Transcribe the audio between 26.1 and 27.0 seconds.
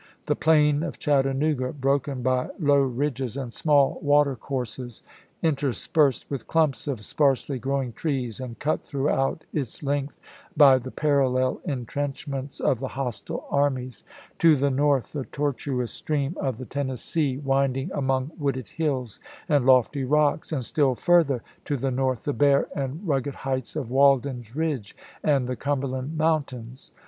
Mountains.